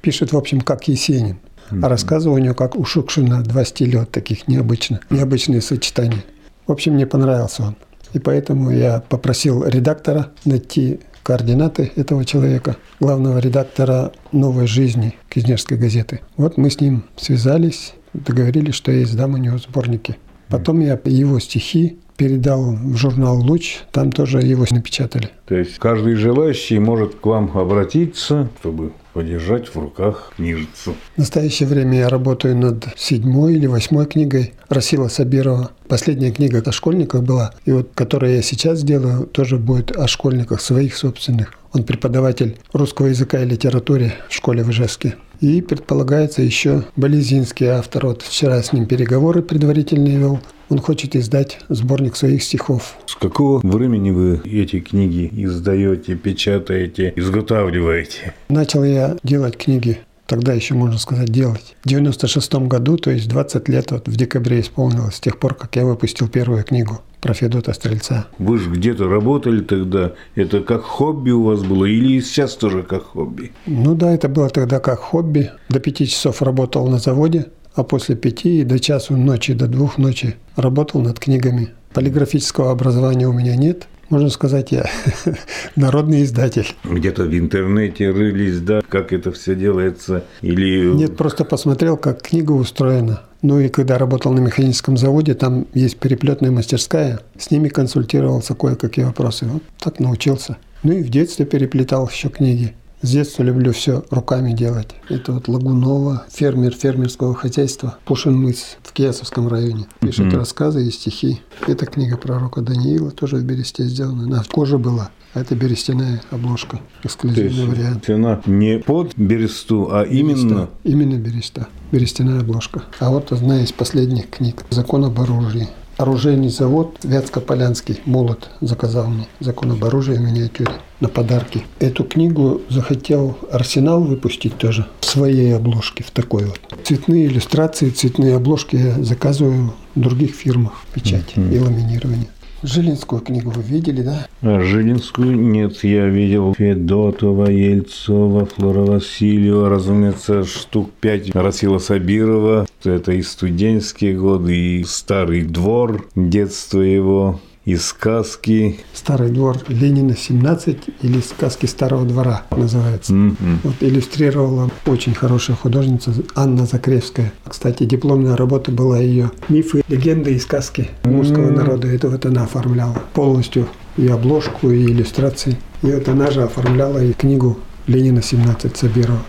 пишет, 0.00 0.32
в 0.32 0.36
общем, 0.36 0.62
как 0.62 0.88
Есенин. 0.88 1.38
А 1.82 1.88
рассказы 1.88 2.30
у 2.30 2.38
него 2.38 2.54
как 2.54 2.76
у 2.76 2.84
Шукшина. 2.84 3.42
Два 3.42 3.64
стиля 3.64 4.00
вот 4.00 4.12
таких 4.12 4.48
необычных. 4.48 5.00
Необычные 5.10 5.60
сочетания. 5.60 6.24
В 6.66 6.72
общем, 6.72 6.94
мне 6.94 7.06
понравился 7.06 7.64
он. 7.64 7.76
И 8.14 8.18
поэтому 8.18 8.70
я 8.70 9.02
попросил 9.08 9.66
редактора 9.66 10.32
найти 10.44 11.00
координаты 11.22 11.92
этого 11.96 12.24
человека, 12.24 12.76
главного 13.00 13.38
редактора 13.38 14.12
«Новой 14.32 14.68
жизни» 14.68 15.14
Кизнерской 15.28 15.76
газеты. 15.76 16.20
Вот 16.36 16.56
мы 16.56 16.70
с 16.70 16.80
ним 16.80 17.04
связались, 17.16 17.94
договорились, 18.14 18.74
что 18.74 18.92
я 18.92 19.02
издам 19.02 19.34
у 19.34 19.36
него 19.36 19.58
сборники. 19.58 20.16
Потом 20.48 20.80
я 20.80 20.98
его 21.04 21.40
стихи 21.40 21.98
передал 22.16 22.72
в 22.72 22.96
журнал 22.96 23.38
«Луч», 23.38 23.78
там 23.92 24.12
тоже 24.12 24.40
его 24.40 24.64
напечатали. 24.70 25.30
То 25.46 25.54
есть 25.54 25.78
каждый 25.78 26.14
желающий 26.14 26.78
может 26.78 27.14
к 27.16 27.26
вам 27.26 27.50
обратиться, 27.56 28.48
чтобы 28.60 28.92
подержать 29.12 29.68
в 29.68 29.78
руках 29.78 30.32
книжицу. 30.36 30.94
В 31.14 31.18
настоящее 31.18 31.68
время 31.68 32.00
я 32.00 32.08
работаю 32.10 32.54
над 32.54 32.86
седьмой 32.96 33.54
или 33.54 33.66
восьмой 33.66 34.04
книгой 34.04 34.52
Расила 34.68 35.08
Сабирова. 35.08 35.70
Последняя 35.88 36.32
книга 36.32 36.62
о 36.64 36.72
школьниках 36.72 37.22
была, 37.22 37.54
и 37.64 37.72
вот 37.72 37.90
которую 37.94 38.34
я 38.34 38.42
сейчас 38.42 38.82
делаю, 38.82 39.26
тоже 39.26 39.56
будет 39.56 39.96
о 39.96 40.06
школьниках 40.06 40.60
своих 40.60 40.96
собственных. 40.96 41.54
Он 41.76 41.84
преподаватель 41.84 42.56
русского 42.72 43.08
языка 43.08 43.42
и 43.42 43.46
литературы 43.46 44.14
в 44.30 44.34
школе 44.34 44.62
в 44.64 44.70
Ижевске. 44.70 45.16
И 45.42 45.60
предполагается 45.60 46.40
еще 46.40 46.84
Болезинский 46.96 47.66
автор. 47.66 48.06
Вот 48.06 48.22
вчера 48.22 48.62
с 48.62 48.72
ним 48.72 48.86
переговоры 48.86 49.42
предварительные 49.42 50.16
вел. 50.16 50.40
Он 50.70 50.78
хочет 50.78 51.14
издать 51.14 51.58
сборник 51.68 52.16
своих 52.16 52.42
стихов. 52.42 52.96
С 53.04 53.14
какого 53.14 53.60
времени 53.62 54.10
вы 54.10 54.40
эти 54.46 54.80
книги 54.80 55.30
издаете, 55.30 56.14
печатаете, 56.14 57.12
изготавливаете? 57.14 58.32
Начал 58.48 58.82
я 58.82 59.18
делать 59.22 59.58
книги, 59.58 59.98
тогда 60.26 60.54
еще 60.54 60.72
можно 60.72 60.98
сказать 60.98 61.28
делать. 61.28 61.76
В 61.84 61.88
96 61.90 62.54
году, 62.54 62.96
то 62.96 63.10
есть 63.10 63.28
20 63.28 63.68
лет 63.68 63.90
вот 63.90 64.08
в 64.08 64.16
декабре 64.16 64.60
исполнилось, 64.60 65.16
с 65.16 65.20
тех 65.20 65.38
пор, 65.38 65.52
как 65.54 65.76
я 65.76 65.84
выпустил 65.84 66.26
первую 66.26 66.64
книгу 66.64 67.02
про 67.26 67.34
Федота 67.34 67.72
Стрельца. 67.72 68.28
Вы 68.38 68.56
же 68.58 68.70
где-то 68.70 69.08
работали 69.08 69.60
тогда. 69.60 70.12
Это 70.36 70.60
как 70.60 70.82
хобби 70.82 71.32
у 71.32 71.42
вас 71.42 71.64
было 71.64 71.84
или 71.84 72.20
сейчас 72.20 72.54
тоже 72.54 72.84
как 72.84 73.02
хобби? 73.02 73.50
Ну 73.66 73.96
да, 73.96 74.14
это 74.14 74.28
было 74.28 74.48
тогда 74.48 74.78
как 74.78 75.00
хобби. 75.00 75.50
До 75.68 75.80
пяти 75.80 76.06
часов 76.06 76.40
работал 76.40 76.86
на 76.86 76.98
заводе, 76.98 77.46
а 77.74 77.82
после 77.82 78.14
пяти 78.14 78.60
и 78.60 78.64
до 78.64 78.78
часу 78.78 79.16
ночи, 79.16 79.54
до 79.54 79.66
двух 79.66 79.98
ночи 79.98 80.36
работал 80.54 81.00
над 81.00 81.18
книгами. 81.18 81.70
Полиграфического 81.92 82.70
образования 82.70 83.26
у 83.26 83.32
меня 83.32 83.56
нет. 83.56 83.88
Можно 84.08 84.30
сказать, 84.30 84.72
я 84.72 84.88
народный 85.76 86.22
издатель. 86.22 86.66
Где-то 86.84 87.24
в 87.24 87.36
интернете 87.36 88.10
рылись, 88.10 88.60
да, 88.60 88.80
как 88.88 89.12
это 89.12 89.32
все 89.32 89.54
делается? 89.54 90.24
Или 90.42 90.92
Нет, 90.94 91.16
просто 91.16 91.44
посмотрел, 91.44 91.96
как 91.96 92.22
книга 92.22 92.52
устроена. 92.52 93.22
Ну 93.42 93.60
и 93.60 93.68
когда 93.68 93.98
работал 93.98 94.32
на 94.32 94.40
механическом 94.40 94.96
заводе, 94.96 95.34
там 95.34 95.66
есть 95.74 95.98
переплетная 95.98 96.50
мастерская. 96.50 97.20
С 97.38 97.50
ними 97.50 97.68
консультировался 97.68 98.54
кое-какие 98.54 99.04
вопросы. 99.04 99.46
Вот 99.46 99.62
так 99.78 100.00
научился. 100.00 100.56
Ну 100.82 100.92
и 100.92 101.02
в 101.02 101.08
детстве 101.08 101.44
переплетал 101.44 102.08
еще 102.08 102.28
книги. 102.28 102.74
С 103.02 103.10
детства 103.10 103.42
люблю 103.42 103.72
все 103.72 104.04
руками 104.10 104.52
делать. 104.52 104.88
Это 105.10 105.32
вот 105.32 105.48
Лагунова, 105.48 106.24
фермер 106.32 106.72
фермерского 106.74 107.34
хозяйства, 107.34 107.98
Пушинмыс 108.06 108.78
в 108.82 108.92
Киясовском 108.92 109.48
районе. 109.48 109.86
Пишет 110.00 110.26
Мгм. 110.26 110.38
рассказы 110.38 110.86
и 110.86 110.90
стихи. 110.90 111.40
Это 111.66 111.84
книга 111.86 112.16
пророка 112.16 112.62
Даниила, 112.62 113.10
тоже 113.10 113.36
в 113.36 113.44
бересте 113.44 113.84
сделана. 113.84 114.24
Она 114.24 114.42
в 114.42 114.48
коже 114.48 114.78
была. 114.78 115.10
А 115.34 115.40
это 115.40 115.54
берестяная 115.54 116.22
обложка, 116.30 116.80
эксклюзивный 117.04 117.66
вариант. 117.66 118.08
она 118.08 118.40
не 118.46 118.78
под 118.78 119.14
бересту, 119.18 119.88
а 119.92 120.02
именно... 120.02 120.34
Береста. 120.34 120.68
Именно 120.84 121.14
береста. 121.18 121.68
Берестяная 121.92 122.40
обложка. 122.40 122.82
А 122.98 123.10
вот 123.10 123.30
одна 123.32 123.62
из 123.62 123.70
последних 123.72 124.30
книг 124.30 124.64
«Закон 124.70 125.04
об 125.04 125.20
оружии». 125.20 125.68
Оружейный 125.96 126.50
завод 126.50 126.98
Вятско-Полянский, 127.04 128.00
молот 128.04 128.50
заказал 128.60 129.06
мне 129.06 129.26
«Закон 129.40 129.72
об 129.72 129.82
оружии» 129.82 130.12
в 130.14 130.20
миниатюре 130.20 130.72
на 131.00 131.08
подарки. 131.08 131.64
Эту 131.80 132.04
книгу 132.04 132.60
захотел 132.68 133.38
Арсенал 133.50 134.02
выпустить 134.02 134.58
тоже 134.58 134.86
в 135.00 135.06
своей 135.06 135.56
обложке, 135.56 136.04
в 136.04 136.10
такой 136.10 136.44
вот. 136.44 136.60
Цветные 136.84 137.26
иллюстрации, 137.28 137.88
цветные 137.88 138.36
обложки 138.36 138.76
я 138.76 139.02
заказываю 139.02 139.72
в 139.94 140.00
других 140.00 140.34
фирмах 140.34 140.82
печати 140.92 141.32
Мгм. 141.38 141.52
и 141.52 141.58
ламинирование. 141.58 142.26
Жилинскую 142.66 143.22
книгу 143.22 143.50
вы 143.50 143.62
видели, 143.62 144.02
да? 144.02 144.26
А 144.42 144.60
Жилинскую 144.60 145.36
нет, 145.36 145.84
я 145.84 146.06
видел 146.06 146.52
Федотова, 146.54 147.48
Ельцова, 147.48 148.46
Флора 148.46 148.80
Васильева, 148.80 149.68
разумеется, 149.68 150.44
штук 150.44 150.90
пять 151.00 151.32
Расила 151.34 151.78
Сабирова. 151.78 152.66
Это 152.82 153.12
и 153.12 153.22
студенческие 153.22 154.14
годы, 154.18 154.80
и 154.80 154.84
старый 154.84 155.44
двор, 155.44 156.08
детство 156.16 156.80
его, 156.80 157.40
и 157.66 157.76
сказки. 157.76 158.78
Старый 158.94 159.30
двор 159.30 159.58
Ленина 159.68 160.16
17 160.16 160.78
или 161.02 161.20
сказки 161.20 161.66
старого 161.66 162.06
двора 162.06 162.44
называется. 162.52 163.12
М-м. 163.12 163.60
Вот 163.64 163.74
иллюстрировала 163.80 164.70
очень 164.86 165.14
хорошая 165.14 165.56
художница 165.56 166.14
Анна 166.36 166.64
Закревская. 166.64 167.32
Кстати, 167.46 167.84
дипломная 167.84 168.36
работа 168.36 168.70
была 168.70 168.98
ее 168.98 169.32
«Мифы, 169.48 169.82
легенды 169.88 170.34
и 170.34 170.38
сказки 170.38 170.90
русского 171.02 171.48
М. 171.48 171.56
народа». 171.56 171.88
Это 171.88 172.08
вот 172.08 172.24
она 172.24 172.44
оформляла 172.44 173.02
полностью 173.12 173.68
и 173.96 174.06
обложку, 174.06 174.70
и 174.70 174.84
иллюстрации. 174.84 175.58
И 175.82 175.86
вот 175.86 176.08
она 176.08 176.30
же 176.30 176.44
оформляла 176.44 177.02
и 177.02 177.12
книгу 177.12 177.58
Ленина 177.88 178.22
17 178.22 178.76
Сабирова. 178.76 179.22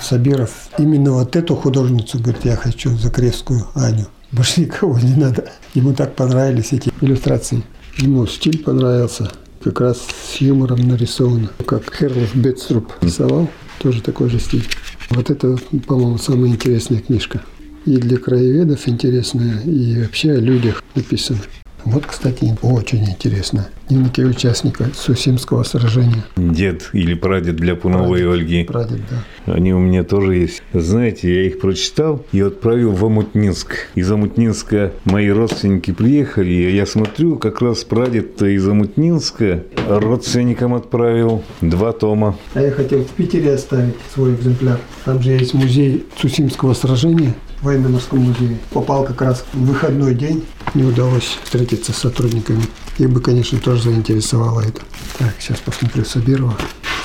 Сабиров 0.00 0.68
именно 0.78 1.12
вот 1.14 1.34
эту 1.34 1.56
художницу, 1.56 2.20
говорит, 2.20 2.44
я 2.44 2.54
хочу, 2.54 2.90
Закревскую 2.90 3.66
Аню. 3.74 4.06
Больше 4.30 4.60
никого 4.60 4.96
не 5.00 5.16
надо. 5.16 5.50
Ему 5.74 5.92
так 5.92 6.14
понравились 6.14 6.72
эти 6.72 6.92
иллюстрации. 7.00 7.64
Ему 7.98 8.26
стиль 8.26 8.62
понравился. 8.62 9.30
Как 9.62 9.80
раз 9.80 9.98
с 9.98 10.36
юмором 10.40 10.88
нарисовано. 10.88 11.50
Как 11.66 11.94
Херлов 11.94 12.34
Бетсруп 12.34 12.92
рисовал. 13.02 13.50
Тоже 13.78 14.02
такой 14.02 14.30
же 14.30 14.38
стиль. 14.38 14.64
Вот 15.10 15.30
это, 15.30 15.58
по-моему, 15.86 16.18
самая 16.18 16.50
интересная 16.50 17.00
книжка. 17.00 17.42
И 17.84 17.96
для 17.96 18.18
краеведов 18.18 18.88
интересная, 18.88 19.60
и 19.62 20.02
вообще 20.02 20.32
о 20.32 20.40
людях 20.40 20.84
написано. 20.94 21.40
Вот, 21.84 22.06
кстати, 22.06 22.56
очень 22.62 23.04
интересно. 23.04 23.68
Дневники 23.88 24.24
участника 24.24 24.88
Сусимского 24.94 25.62
сражения. 25.64 26.24
Дед 26.36 26.90
или 26.92 27.14
прадед 27.14 27.56
для 27.56 27.74
Пуновой 27.74 28.30
Ольги. 28.30 28.64
Прадед, 28.64 29.00
да. 29.10 29.52
Они 29.52 29.74
у 29.74 29.78
меня 29.78 30.04
тоже 30.04 30.36
есть. 30.36 30.62
Знаете, 30.72 31.34
я 31.34 31.46
их 31.46 31.60
прочитал 31.60 32.24
и 32.32 32.40
отправил 32.40 32.92
в 32.92 33.04
Амутнинск. 33.04 33.88
Из 33.94 34.10
Амутнинска 34.10 34.92
мои 35.04 35.28
родственники 35.28 35.90
приехали, 35.90 36.52
и 36.52 36.76
я 36.76 36.86
смотрю, 36.86 37.36
как 37.36 37.60
раз 37.60 37.82
прадед 37.84 38.40
из 38.42 38.68
Амутнинска 38.68 39.64
родственникам 39.88 40.74
отправил 40.74 41.42
два 41.60 41.92
тома. 41.92 42.36
А 42.54 42.60
я 42.60 42.70
хотел 42.70 43.04
в 43.04 43.10
Питере 43.10 43.54
оставить 43.54 43.96
свой 44.14 44.34
экземпляр. 44.34 44.78
Там 45.04 45.20
же 45.20 45.32
есть 45.32 45.54
музей 45.54 46.06
Цусимского 46.16 46.74
сражения 46.74 47.34
военно-морском 47.62 48.20
музее. 48.20 48.58
Попал 48.70 49.04
как 49.04 49.20
раз 49.22 49.44
в 49.52 49.64
выходной 49.66 50.14
день. 50.14 50.44
Не 50.74 50.84
удалось 50.84 51.38
встретиться 51.44 51.92
с 51.92 51.96
сотрудниками. 51.96 52.62
Их 52.98 53.10
бы, 53.10 53.20
конечно, 53.20 53.58
тоже 53.58 53.84
заинтересовало 53.84 54.60
это. 54.60 54.82
Так, 55.18 55.34
сейчас 55.38 55.58
посмотрю 55.58 56.04
Сабирова. 56.04 56.54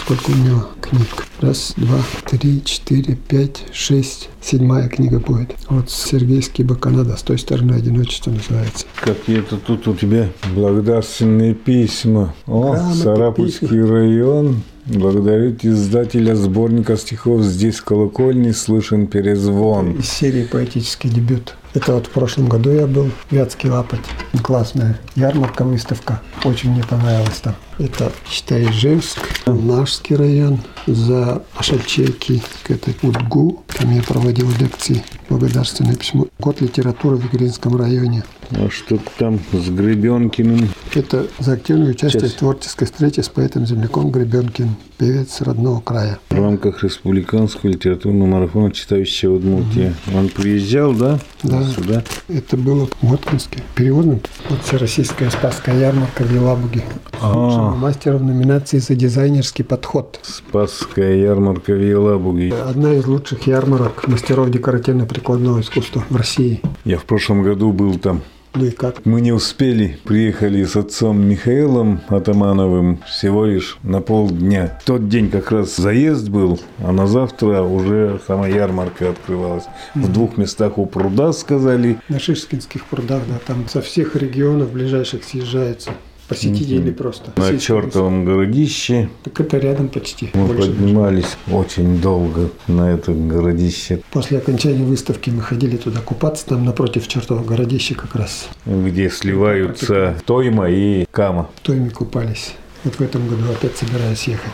Сколько 0.01 0.29
у 0.31 0.35
него 0.35 0.67
книг? 0.81 1.25
Раз, 1.41 1.73
два, 1.77 1.99
три, 2.29 2.63
четыре, 2.63 3.15
пять, 3.15 3.63
шесть. 3.73 4.29
Седьмая 4.41 4.87
книга 4.87 5.19
будет. 5.19 5.55
Вот 5.69 5.89
Сергейский 5.89 6.63
Баканада. 6.63 7.17
С 7.17 7.23
той 7.23 7.39
стороны 7.39 7.73
одиночество 7.73 8.31
называется. 8.31 8.85
Какие-то 9.01 9.57
тут 9.57 9.87
у 9.87 9.95
тебя 9.95 10.29
благодарственные 10.53 11.55
письма. 11.55 12.33
О, 12.45 12.73
Грамоты, 12.73 12.97
Сарапульский 12.99 13.67
письма. 13.67 13.87
район. 13.89 14.61
Благодарить 14.85 15.65
издателя 15.65 16.35
сборника 16.35 16.95
стихов 16.95 17.41
«Здесь 17.41 17.77
в 17.77 17.83
колокольне 17.83 18.53
слышен 18.53 19.07
перезвон». 19.07 19.93
Из 19.93 20.07
серии 20.07 20.43
«Поэтический 20.43 21.09
дебют». 21.09 21.55
Это 21.73 21.93
вот 21.95 22.07
в 22.07 22.09
прошлом 22.11 22.47
году 22.47 22.69
я 22.69 22.87
был 22.87 23.09
Вятский 23.31 23.69
Лапоть. 23.69 23.99
Классная 24.41 24.97
ярмарка, 25.15 25.65
выставка. 25.65 26.21
Очень 26.45 26.71
мне 26.71 26.83
понравилось 26.83 27.41
там. 27.41 27.55
Это, 27.79 28.13
считай, 28.29 28.69
Ижевск, 28.69 29.19
Нашский 29.45 30.15
район, 30.15 30.59
за 30.87 31.43
Ашальчейки, 31.57 32.41
это 32.69 32.91
Удгу. 33.01 33.63
Там 33.77 33.91
я 33.91 34.01
проводил 34.03 34.47
лекции, 34.57 35.03
благодарственное 35.29 35.95
письмо. 35.95 36.27
Год 36.39 36.61
литературы 36.61 37.17
в 37.17 37.25
Игринском 37.25 37.75
районе. 37.75 38.23
А 38.51 38.69
что 38.69 38.97
там 39.17 39.39
с 39.51 39.69
Гребенкиным? 39.69 40.69
Это 40.93 41.27
за 41.39 41.53
активное 41.53 41.89
участие 41.89 42.21
Сейчас. 42.21 42.33
в 42.33 42.37
творческой 42.37 42.85
встрече 42.85 43.21
с 43.21 43.27
поэтом-земляком 43.27 44.11
Гребенкин, 44.11 44.74
певец 44.97 45.41
родного 45.41 45.81
края. 45.81 46.19
В 46.29 46.35
рамках 46.35 46.83
республиканского 46.83 47.69
литературного 47.69 48.27
марафона 48.27 48.71
«Читающая 48.71 49.29
Удмуртия». 49.29 49.93
Он 50.13 50.29
приезжал, 50.29 50.93
да? 50.93 51.19
Да. 51.43 51.63
Сюда? 51.63 52.03
Это 52.27 52.57
было 52.57 52.87
в 52.87 53.03
Моткинске, 53.03 53.63
переводным. 53.75 54.21
Вот 54.49 54.61
Всероссийская 54.63 55.29
Спасская 55.29 55.77
ярмарка 55.79 56.23
в 56.23 56.33
Елабуге. 56.33 56.83
А. 57.21 57.33
Лучшего 57.33 57.75
мастера 57.75 58.17
в 58.17 58.23
номинации 58.23 58.79
за 58.79 58.95
дизайнерский 58.95 59.63
подход. 59.63 60.19
Спасская 60.23 61.15
ярмарка 61.15 61.73
в 61.73 61.81
Елабуге. 61.81 62.53
Одна 62.53 62.93
из 62.93 63.05
лучших 63.05 63.47
ярмарок 63.47 64.07
мастеров 64.07 64.49
декоративно-прикладного 64.49 65.61
искусства 65.61 66.03
в 66.09 66.15
России. 66.15 66.61
Я 66.83 66.97
в 66.97 67.05
прошлом 67.05 67.43
году 67.43 67.71
был 67.71 67.97
там. 67.99 68.21
Ну 68.55 68.65
и 68.65 68.71
как? 68.71 69.05
Мы 69.05 69.19
не 69.19 69.33
успели, 69.33 69.99
приехали 70.05 70.63
с 70.63 70.77
отцом 70.77 71.21
Михаилом 71.27 71.99
Атамановым 72.07 73.01
всего 73.05 73.45
лишь 73.45 73.77
на 73.83 73.99
полдня. 73.99 74.79
В 74.81 74.85
тот 74.85 75.09
день 75.09 75.29
как 75.29 75.51
раз 75.51 75.75
заезд 75.75 76.29
был, 76.29 76.57
а 76.79 76.93
на 76.93 77.05
завтра 77.05 77.63
уже 77.63 78.21
сама 78.25 78.47
ярмарка 78.47 79.09
открывалась. 79.09 79.65
В 79.93 80.09
двух 80.09 80.37
местах 80.37 80.77
у 80.77 80.85
пруда, 80.85 81.33
сказали. 81.33 81.99
На 82.07 82.17
Шишкинских 82.17 82.85
прудах, 82.85 83.23
да, 83.27 83.39
там 83.45 83.67
со 83.67 83.81
всех 83.81 84.15
регионов 84.15 84.71
ближайших 84.71 85.25
съезжаются. 85.25 85.91
Посетители 86.27 86.91
просто. 86.91 87.31
На 87.35 87.57
чертовом 87.59 88.25
городище 88.25 89.09
Так 89.23 89.39
это 89.41 89.57
рядом 89.57 89.89
почти. 89.89 90.31
мы 90.33 90.47
Больше 90.47 90.61
даже. 90.67 90.71
поднимались 90.73 91.37
очень 91.51 92.01
долго 92.01 92.49
на 92.67 92.91
это 92.93 93.11
городище, 93.13 94.01
После 94.11 94.39
окончания 94.39 94.83
выставки 94.83 95.29
мы 95.29 95.41
ходили 95.41 95.77
туда 95.77 95.99
купаться, 96.01 96.47
там 96.47 96.65
напротив 96.65 97.07
чертова 97.07 97.43
городища 97.43 97.93
как 97.95 98.15
раз. 98.15 98.47
где 98.65 99.09
сливаются 99.09 100.15
Тойма 100.25 100.69
и 100.69 101.05
Кама. 101.11 101.49
В 101.55 101.59
Тойме 101.61 101.89
купались. 101.91 102.53
Вот 102.83 102.95
в 102.95 103.01
этом 103.01 103.27
году 103.27 103.43
опять 103.51 103.77
собираюсь 103.77 104.27
ехать. 104.27 104.53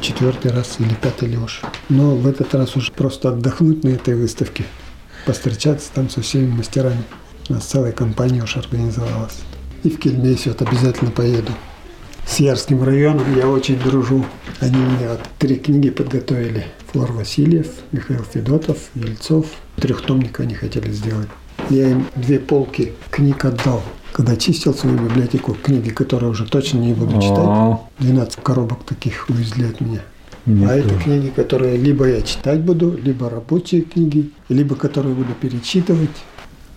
Четвертый 0.00 0.50
раз 0.52 0.76
или 0.78 0.94
пятый 0.94 1.28
ли 1.28 1.38
уж. 1.38 1.62
Но 1.88 2.14
в 2.14 2.26
этот 2.26 2.54
раз 2.54 2.76
уже 2.76 2.92
просто 2.92 3.30
отдохнуть 3.30 3.82
на 3.84 3.88
этой 3.88 4.14
выставке. 4.14 4.64
Постречаться 5.24 5.90
там 5.94 6.10
со 6.10 6.20
всеми 6.20 6.48
мастерами. 6.48 7.02
У 7.48 7.54
нас 7.54 7.64
целая 7.64 7.92
компания 7.92 8.42
уж 8.42 8.56
организовалась. 8.56 9.38
И 9.84 9.90
в 9.90 9.98
Кельмесе 9.98 10.50
вот 10.50 10.62
обязательно 10.62 11.10
поеду. 11.10 11.52
С 12.26 12.40
Ярским 12.40 12.82
районом 12.82 13.36
я 13.36 13.48
очень 13.48 13.78
дружу. 13.78 14.24
Они 14.60 14.76
мне 14.76 15.08
вот 15.08 15.20
три 15.38 15.56
книги 15.56 15.90
подготовили. 15.90 16.66
Флор 16.92 17.12
Васильев, 17.12 17.68
Михаил 17.92 18.24
Федотов, 18.24 18.78
Ельцов. 18.94 19.46
Трехтомник 19.76 20.40
они 20.40 20.54
хотели 20.54 20.90
сделать. 20.90 21.28
Я 21.70 21.90
им 21.90 22.06
две 22.16 22.38
полки 22.40 22.92
книг 23.10 23.44
отдал. 23.44 23.82
Когда 24.12 24.34
чистил 24.36 24.72
свою 24.74 24.98
библиотеку, 24.98 25.54
книги, 25.62 25.90
которые 25.90 26.30
уже 26.30 26.46
точно 26.46 26.78
не 26.78 26.94
буду 26.94 27.20
читать, 27.20 27.38
А, 27.38 27.80
12 27.98 28.42
коробок 28.42 28.84
таких 28.84 29.28
увезли 29.28 29.66
от 29.66 29.80
меня. 29.80 30.00
не 30.46 30.64
а 30.64 30.68
то. 30.68 30.74
это 30.74 30.94
книги, 30.98 31.28
которые 31.28 31.76
либо 31.76 32.06
я 32.08 32.22
читать 32.22 32.60
буду, 32.60 32.96
либо 32.96 33.28
рабочие 33.28 33.82
книги, 33.82 34.30
либо 34.48 34.74
которые 34.74 35.14
буду 35.14 35.32
перечитывать. 35.40 36.10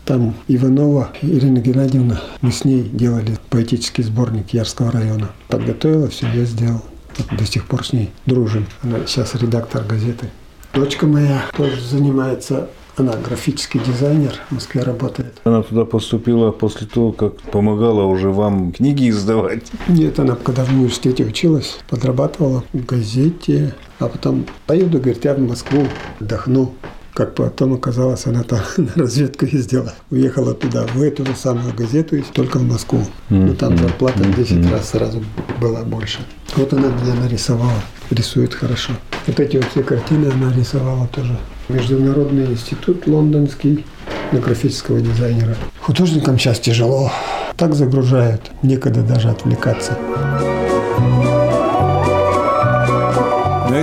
Там 0.10 0.34
Иванова 0.48 1.12
Ирина 1.22 1.60
Геннадьевна, 1.60 2.20
мы 2.42 2.52
с 2.52 2.66
ней 2.66 2.82
делали 2.82 3.38
поэтический 3.52 4.02
сборник 4.02 4.50
Ярского 4.56 4.92
района. 4.92 5.30
Подготовила 5.50 6.08
все, 6.08 6.26
я 6.34 6.46
сделал. 6.46 6.82
Вот 7.16 7.38
до 7.38 7.46
сих 7.46 7.68
пор 7.68 7.86
с 7.86 7.94
ней 7.94 8.10
дружим. 8.26 8.66
Она 8.82 9.06
сейчас 9.06 9.36
редактор 9.36 9.84
газеты. 9.84 10.32
Дочка 10.74 11.06
моя 11.06 11.44
тоже 11.56 11.80
занимается, 11.80 12.70
она 12.98 13.14
графический 13.18 13.80
дизайнер, 13.86 14.34
в 14.50 14.56
Москве 14.56 14.82
работает. 14.82 15.40
Она 15.44 15.62
туда 15.62 15.86
поступила 15.86 16.50
после 16.50 16.88
того, 16.88 17.12
как 17.12 17.40
помогала 17.44 18.06
уже 18.06 18.32
вам 18.32 18.72
книги 18.72 19.12
издавать. 19.12 19.68
Нет, 19.88 20.18
она 20.20 20.36
когда 20.36 20.66
в 20.66 20.72
университете 20.72 21.24
училась, 21.24 21.78
подрабатывала 21.88 22.64
в 22.74 22.84
газете, 22.84 23.76
а 24.00 24.08
потом 24.08 24.48
поеду, 24.66 24.98
говорит, 24.98 25.24
я 25.24 25.36
в 25.36 25.40
Москву 25.40 25.84
отдохну. 26.20 26.74
Как 27.20 27.36
потом 27.36 27.74
оказалось, 27.74 28.26
она 28.28 28.44
там 28.44 28.62
на 28.78 28.94
разведку 28.96 29.46
ездила. 29.46 29.92
Уехала 30.10 30.54
туда, 30.54 30.86
в 30.88 31.02
эту 31.02 31.26
же 31.26 31.36
самую 31.36 31.74
газету, 31.74 32.16
и 32.16 32.22
только 32.22 32.60
в 32.60 32.64
Москву. 32.64 33.02
Но 33.28 33.54
там 33.56 33.78
зарплата 33.78 34.24
в 34.24 34.36
10 34.38 34.72
раз 34.72 34.92
сразу 34.92 35.22
была 35.60 35.84
больше. 35.84 36.20
Вот 36.56 36.72
она 36.72 36.88
меня 36.88 37.16
нарисовала. 37.16 37.82
Рисует 38.10 38.54
хорошо. 38.54 38.94
Вот 39.28 39.38
эти 39.38 39.58
вот 39.58 39.66
все 39.70 39.84
картины 39.84 40.32
она 40.32 40.54
рисовала 40.54 41.10
тоже. 41.10 41.38
Международный 41.68 42.46
институт 42.46 43.06
лондонский 43.06 43.86
на 44.32 44.40
графического 44.40 45.02
дизайнера. 45.02 45.58
Художникам 45.82 46.40
сейчас 46.40 46.62
тяжело. 46.62 47.12
Так 47.58 47.74
загружают. 47.74 48.50
Некогда 48.64 49.02
даже 49.02 49.28
отвлекаться. 49.28 49.98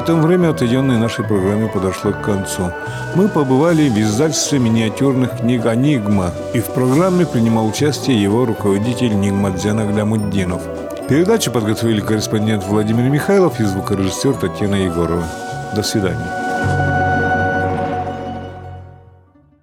Этом 0.07 0.23
время, 0.23 0.51
отведенное 0.51 0.99
нашей 0.99 1.25
программе, 1.25 1.67
подошло 1.67 2.13
к 2.13 2.23
концу. 2.23 2.71
Мы 3.17 3.27
побывали 3.27 3.89
в 3.89 3.99
издательстве 3.99 4.61
миниатюрных 4.61 5.39
книг 5.41 5.67
«Анигма», 5.67 6.31
и 6.55 6.61
в 6.61 6.67
программе 6.67 7.27
принимал 7.27 7.67
участие 7.67 8.23
его 8.23 8.47
руководитель 8.47 9.19
Нигмадзян 9.19 9.81
Аглямуддинов. 9.81 10.63
Передачу 11.09 11.51
подготовили 11.51 12.01
корреспондент 12.01 12.63
Владимир 12.69 13.11
Михайлов 13.11 13.59
и 13.59 13.65
звукорежиссер 13.65 14.35
Татьяна 14.35 14.77
Егорова. 14.77 15.25
До 15.75 15.83
свидания. 15.83 16.46